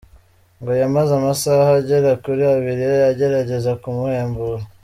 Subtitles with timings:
[0.59, 4.63] Ngo yamaze amasaha agera kuri abiri agerageza kumuhembura.